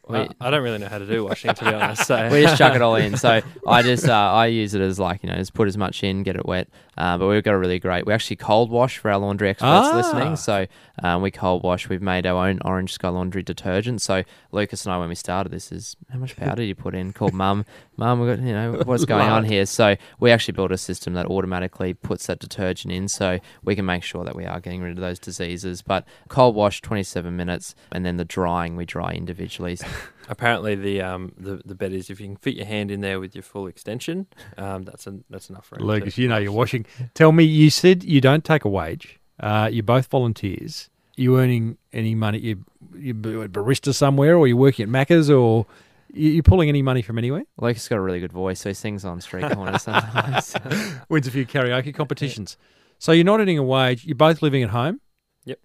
[0.07, 2.07] Uh, I don't really know how to do washing, to be honest.
[2.07, 3.17] So we just chuck it all in.
[3.17, 6.05] So I just uh, I use it as like you know just put as much
[6.05, 6.69] in, get it wet.
[6.99, 8.05] Uh, but we've got a really great.
[8.05, 9.97] We actually cold wash for our laundry experts Ah.
[9.97, 10.37] listening.
[10.37, 10.67] So
[11.03, 11.89] um, we cold wash.
[11.89, 14.03] We've made our own Orange Sky Laundry detergent.
[14.03, 16.95] So Lucas and I, when we started this, is how much powder did you put
[16.95, 17.15] in?
[17.15, 17.65] Called Mum.
[17.97, 19.67] Mum, we got you know what's going on here.
[19.67, 23.85] So we actually built a system that automatically puts that detergent in, so we can
[23.85, 25.83] make sure that we are getting rid of those diseases.
[25.83, 29.79] But cold wash, twenty seven minutes, and then the drying we dry individually.
[30.29, 33.21] apparently the um the, the bet is if you can fit your hand in there
[33.21, 34.27] with your full extension,
[34.59, 36.87] um that's an, that's enough for Lucas, you know you're washing.
[37.15, 39.21] Tell me, you said you don't take a wage.
[39.41, 40.89] Uh, you're both volunteers.
[41.17, 42.39] you earning any money?
[42.39, 42.65] You
[42.97, 45.67] you a barista somewhere, or you're working at Macca's, or
[46.15, 47.45] you, you pulling any money from anywhere?
[47.59, 50.55] Lucas got a really good voice, so he sings on street corners sometimes.
[51.09, 52.57] Wins a few karaoke competitions.
[52.99, 54.05] So you're not earning a wage.
[54.05, 55.01] You're both living at home.
[55.45, 55.59] Yep.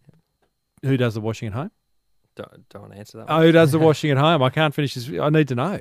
[0.84, 1.72] Who does the washing at home?
[2.36, 3.26] Don't, don't want to answer that.
[3.30, 4.42] Oh, who does the washing at home?
[4.44, 5.10] I can't finish this.
[5.20, 5.80] I need to know.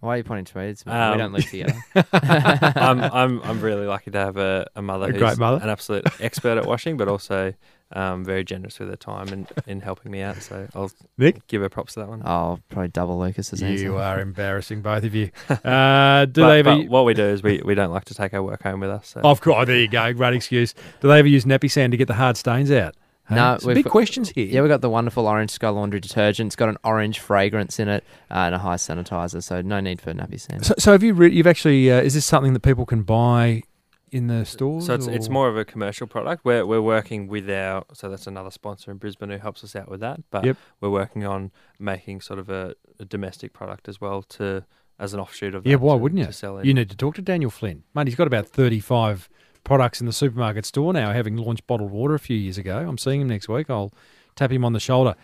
[0.00, 0.68] Why are you pointing to me?
[0.68, 1.74] It's, we Um, don't live together.
[2.12, 5.58] I'm I'm I'm really lucky to have a, a mother A who's great mother.
[5.62, 7.54] an absolute expert at washing, but also
[7.92, 10.36] um, very generous with her time and in helping me out.
[10.42, 11.46] So I'll Nick?
[11.46, 12.22] give her props for that one.
[12.24, 13.82] I'll probably double Lucas's answer.
[13.82, 15.30] You are embarrassing, both of you.
[15.64, 16.76] Uh, do but, they ever?
[16.76, 18.90] but what we do is we, we don't like to take our work home with
[18.90, 19.08] us.
[19.08, 19.20] So.
[19.22, 20.12] Of course, oh, there you go.
[20.12, 20.74] Great excuse.
[21.00, 22.94] Do they ever use Napisan to get the hard stains out?
[23.28, 24.46] Hey, No, we've big got- questions here.
[24.46, 26.48] Yeah, we've got the wonderful Orange Sky Laundry detergent.
[26.48, 30.00] It's got an orange fragrance in it uh, and a high sanitizer, so no need
[30.00, 30.64] for Napisan.
[30.64, 31.12] So, so have you?
[31.14, 31.90] Re- you've actually?
[31.90, 33.64] Uh, is this something that people can buy
[34.12, 34.86] in the stores?
[34.86, 36.44] So it's, it's more of a commercial product.
[36.44, 39.88] We're we're working with our so that's another sponsor in Brisbane who helps us out
[39.90, 40.20] with that.
[40.30, 40.56] But Yep.
[40.80, 44.64] we're working on making sort of a, a domestic product as well to
[44.98, 46.32] as an offshoot of Yeah, why to- wouldn't you?
[46.32, 46.66] sell in.
[46.66, 48.06] You need to talk to Daniel Flynn, mate.
[48.06, 49.28] He's got about thirty-five
[49.64, 52.78] products in the supermarket store now, having launched bottled water a few years ago.
[52.88, 53.68] I'm seeing him next week.
[53.68, 53.92] I'll
[54.36, 55.14] tap him on the shoulder.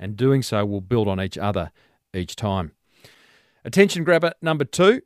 [0.00, 1.70] And doing so will build on each other
[2.12, 2.72] each time.
[3.64, 5.02] Attention grabber number two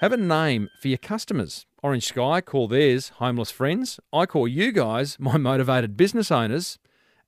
[0.00, 1.66] Have a name for your customers.
[1.82, 4.00] Orange Sky call theirs homeless friends.
[4.12, 6.78] I call you guys my motivated business owners.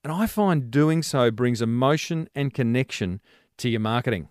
[0.03, 3.21] And I find doing so brings emotion and connection
[3.57, 4.29] to your marketing.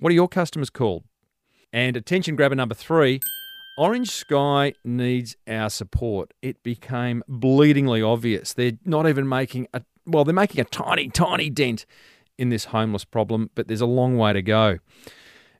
[0.00, 1.04] What are your customers called?
[1.72, 3.20] And attention grabber number three
[3.78, 6.34] Orange Sky needs our support.
[6.42, 8.52] It became bleedingly obvious.
[8.52, 11.86] They're not even making a, well, they're making a tiny, tiny dent
[12.38, 14.78] in this homeless problem, but there's a long way to go.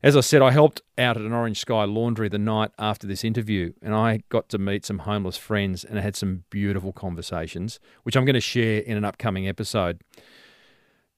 [0.02, 3.22] As I said, I helped out at an Orange Sky laundry the night after this
[3.22, 7.78] interview, and I got to meet some homeless friends and I had some beautiful conversations,
[8.02, 10.00] which I'm going to share in an upcoming episode.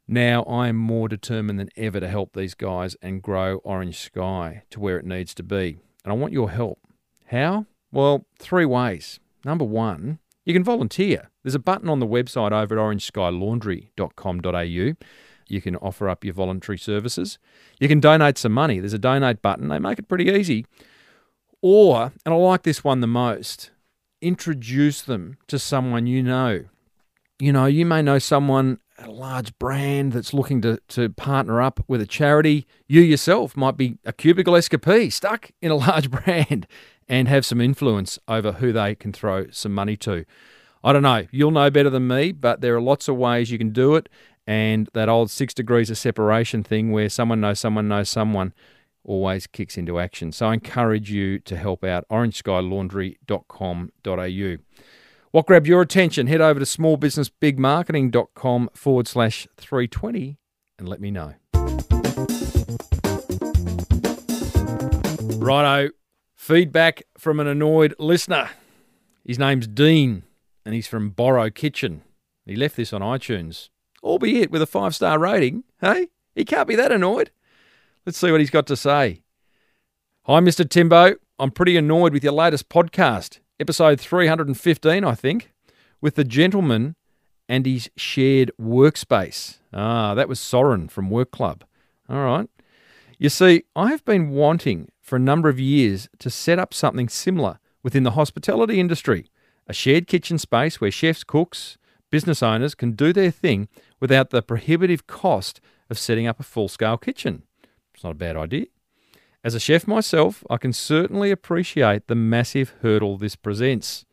[0.07, 4.64] Now I am more determined than ever to help these guys and grow Orange Sky
[4.68, 5.78] to where it needs to be.
[6.05, 6.78] And I want your help.
[7.28, 7.64] How?
[7.90, 9.18] Well, three ways.
[9.46, 11.30] Number one, you can volunteer.
[11.42, 15.07] There's a button on the website over at orangeskylaundry.com.au.
[15.49, 17.38] You can offer up your voluntary services.
[17.80, 18.80] You can donate some money.
[18.80, 19.68] There's a donate button.
[19.68, 20.66] They make it pretty easy.
[21.62, 23.70] Or, and I like this one the most,
[24.20, 26.64] introduce them to someone you know.
[27.38, 31.61] You know, you may know someone at a large brand that's looking to, to partner
[31.61, 32.66] up with a charity.
[32.86, 36.66] You yourself might be a cubicle escapee stuck in a large brand
[37.09, 40.24] and have some influence over who they can throw some money to.
[40.82, 41.26] I don't know.
[41.30, 44.09] You'll know better than me, but there are lots of ways you can do it.
[44.47, 48.53] And that old six degrees of separation thing where someone knows someone knows someone
[49.05, 50.32] always kicks into action.
[50.32, 54.57] So I encourage you to help out orangeskylaundry.com.au.
[55.30, 56.28] What grabbed your attention?
[56.28, 60.38] Head over to smallbusinessbigmarketing.com forward slash 320
[60.78, 61.34] and let me know.
[65.38, 65.90] Righto,
[66.34, 68.51] feedback from an annoyed listener.
[69.24, 70.22] His name's Dean
[70.64, 72.03] and he's from Borrow Kitchen.
[72.47, 73.70] He left this on iTunes,
[74.05, 75.64] albeit with a five star rating.
[75.80, 77.30] Hey, he can't be that annoyed.
[78.07, 79.22] Let's see what he's got to say.
[80.24, 80.68] Hi, Mr.
[80.68, 81.16] Timbo.
[81.38, 85.52] I'm pretty annoyed with your latest podcast, episode 315, I think,
[86.00, 86.94] with the gentleman
[87.48, 89.59] and his shared workspace.
[89.72, 91.64] Ah, that was Soren from Work Club.
[92.09, 92.48] All right.
[93.18, 97.09] You see, I have been wanting for a number of years to set up something
[97.09, 99.30] similar within the hospitality industry
[99.66, 101.78] a shared kitchen space where chefs, cooks,
[102.15, 103.67] business owners can do their thing
[103.99, 105.61] without the prohibitive cost
[105.91, 107.43] of setting up a full scale kitchen.
[107.93, 108.67] It's not a bad idea.
[109.43, 114.05] As a chef myself, I can certainly appreciate the massive hurdle this presents.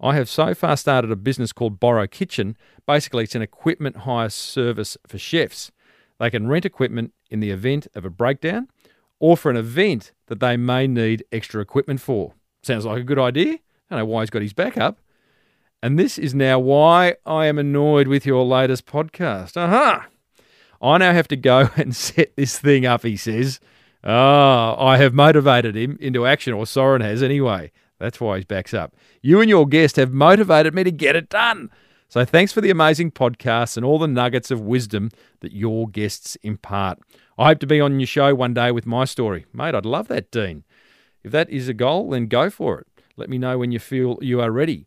[0.00, 2.56] I have so far started a business called Borrow Kitchen.
[2.86, 5.72] Basically, it's an equipment hire service for chefs.
[6.20, 8.68] They can rent equipment in the event of a breakdown
[9.18, 12.34] or for an event that they may need extra equipment for.
[12.62, 13.54] Sounds like a good idea.
[13.54, 15.00] I don't know why he's got his back up.
[15.82, 19.56] And this is now why I am annoyed with your latest podcast.
[19.56, 20.00] Uh-huh.
[20.80, 23.60] I now have to go and set this thing up, he says.
[24.04, 27.72] Ah, oh, I have motivated him into action, or Soren has anyway.
[27.98, 28.94] That's why his back's up.
[29.22, 31.70] You and your guest have motivated me to get it done.
[32.08, 35.10] So thanks for the amazing podcast and all the nuggets of wisdom
[35.40, 37.00] that your guests impart.
[37.36, 39.46] I hope to be on your show one day with my story.
[39.52, 40.64] Mate, I'd love that, Dean.
[41.24, 42.86] If that is a goal, then go for it.
[43.16, 44.86] Let me know when you feel you are ready.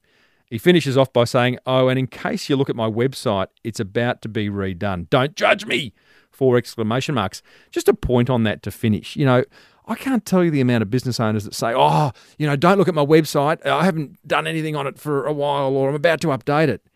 [0.49, 3.79] He finishes off by saying, Oh, and in case you look at my website, it's
[3.79, 5.09] about to be redone.
[5.09, 5.93] Don't judge me!
[6.31, 7.41] Four exclamation marks.
[7.71, 9.15] Just a point on that to finish.
[9.15, 9.43] You know,
[9.85, 12.77] I can't tell you the amount of business owners that say, Oh, you know, don't
[12.77, 13.65] look at my website.
[13.65, 16.87] I haven't done anything on it for a while or I'm about to update it.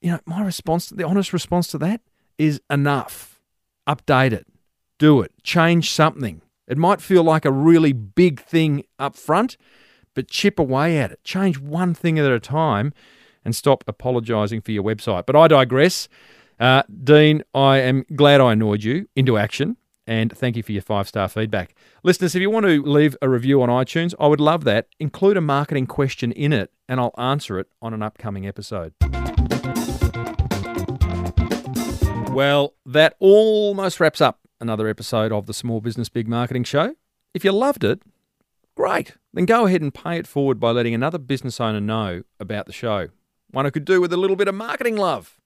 [0.00, 2.00] You know, my response, the honest response to that
[2.36, 3.40] is enough.
[3.88, 4.46] Update it.
[4.98, 5.32] Do it.
[5.42, 6.42] Change something.
[6.68, 9.56] It might feel like a really big thing up front,
[10.18, 11.22] but chip away at it.
[11.22, 12.92] Change one thing at a time
[13.44, 15.26] and stop apologising for your website.
[15.26, 16.08] But I digress.
[16.58, 19.76] Uh, Dean, I am glad I annoyed you into action
[20.08, 21.72] and thank you for your five star feedback.
[22.02, 24.88] Listeners, if you want to leave a review on iTunes, I would love that.
[24.98, 28.94] Include a marketing question in it and I'll answer it on an upcoming episode.
[32.32, 36.96] Well, that almost wraps up another episode of the Small Business Big Marketing Show.
[37.34, 38.02] If you loved it,
[38.78, 39.14] Great.
[39.34, 42.72] Then go ahead and pay it forward by letting another business owner know about the
[42.72, 43.08] show.
[43.50, 45.36] One I could do with a little bit of marketing love,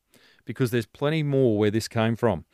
[0.44, 2.44] because there's plenty more where this came from.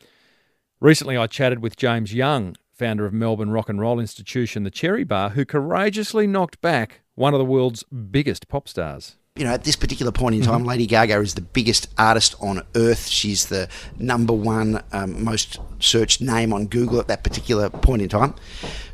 [0.79, 5.03] Recently, I chatted with James Young, founder of Melbourne rock and roll institution The Cherry
[5.03, 9.63] Bar, who courageously knocked back one of the world's biggest pop stars you know, at
[9.63, 10.67] this particular point in time, mm-hmm.
[10.67, 13.07] Lady Gaga is the biggest artist on earth.
[13.07, 18.09] She's the number one um, most searched name on Google at that particular point in
[18.09, 18.35] time.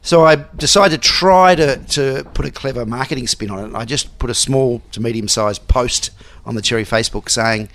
[0.03, 3.75] So I decided to try to, to put a clever marketing spin on it.
[3.75, 6.11] I just put a small to medium sized post
[6.45, 7.69] on the Cherry Facebook saying,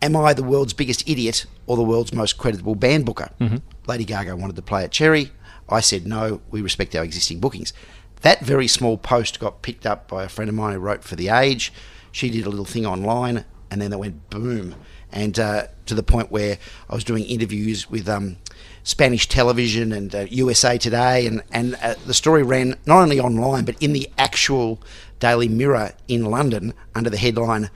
[0.00, 3.28] Am I the world's biggest idiot or the world's most creditable band booker?
[3.38, 3.58] Mm-hmm.
[3.86, 5.30] Lady Gaga wanted to play at Cherry.
[5.68, 7.74] I said, No, we respect our existing bookings.
[8.22, 11.16] that very small post got picked up by a friend of mine who wrote for
[11.16, 11.70] The Age.
[12.14, 14.76] She did a little thing online, and then they went boom.
[15.10, 16.58] And uh, to the point where
[16.88, 18.36] I was doing interviews with um,
[18.84, 23.64] Spanish television and uh, USA Today, and, and uh, the story ran not only online,
[23.64, 24.80] but in the actual
[25.18, 27.68] Daily Mirror in London under the headline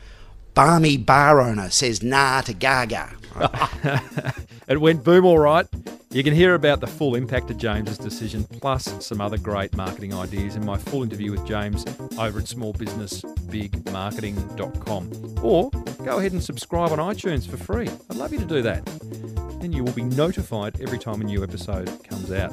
[0.58, 3.14] Barmy bar owner says nah to Gaga.
[4.66, 5.68] It went boom all right.
[6.10, 10.12] You can hear about the full impact of James's decision, plus some other great marketing
[10.12, 11.84] ideas in my full interview with James
[12.18, 15.36] over at smallbusinessbigmarketing.com.
[15.42, 15.70] Or
[16.04, 17.88] go ahead and subscribe on iTunes for free.
[18.10, 18.84] I'd love you to do that.
[19.60, 22.50] Then you will be notified every time a new episode comes out.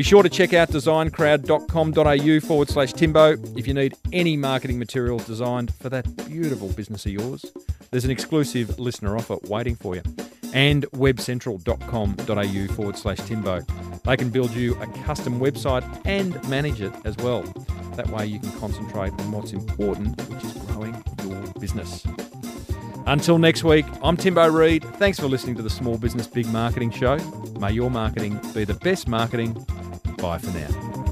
[0.00, 5.26] Be sure to check out designcrowd.com.au forward slash Timbo if you need any marketing materials
[5.26, 7.44] designed for that beautiful business of yours.
[7.90, 10.02] There's an exclusive listener offer waiting for you.
[10.54, 13.60] And webcentral.com.au forward slash Timbo.
[14.06, 17.42] They can build you a custom website and manage it as well.
[17.96, 22.06] That way you can concentrate on what's important, which is growing your business.
[23.10, 24.84] Until next week, I'm Timbo Reid.
[24.98, 27.16] Thanks for listening to the Small Business Big Marketing Show.
[27.58, 29.52] May your marketing be the best marketing.
[30.18, 31.09] Bye for now.